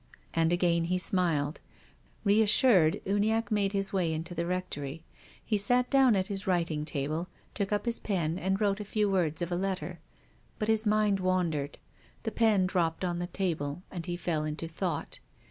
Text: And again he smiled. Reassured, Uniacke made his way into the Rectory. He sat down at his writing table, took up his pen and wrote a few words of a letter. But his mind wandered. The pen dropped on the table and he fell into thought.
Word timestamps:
And 0.33 0.51
again 0.51 0.85
he 0.85 0.97
smiled. 0.97 1.59
Reassured, 2.23 2.99
Uniacke 3.05 3.51
made 3.51 3.73
his 3.73 3.93
way 3.93 4.11
into 4.11 4.33
the 4.33 4.47
Rectory. 4.47 5.03
He 5.45 5.59
sat 5.59 5.91
down 5.91 6.15
at 6.15 6.25
his 6.25 6.47
writing 6.47 6.85
table, 6.85 7.27
took 7.53 7.71
up 7.71 7.85
his 7.85 7.99
pen 7.99 8.39
and 8.39 8.59
wrote 8.59 8.79
a 8.79 8.83
few 8.83 9.11
words 9.11 9.43
of 9.43 9.51
a 9.51 9.55
letter. 9.55 9.99
But 10.57 10.69
his 10.69 10.87
mind 10.87 11.19
wandered. 11.19 11.77
The 12.23 12.31
pen 12.31 12.65
dropped 12.65 13.05
on 13.05 13.19
the 13.19 13.27
table 13.27 13.83
and 13.91 14.07
he 14.07 14.17
fell 14.17 14.43
into 14.43 14.67
thought. 14.67 15.19